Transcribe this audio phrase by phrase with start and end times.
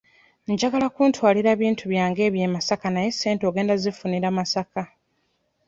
[0.51, 4.81] Njagala kuntwalira bintu byange ebyo e Masaka naye ssente ogenda zzifunira Masaka.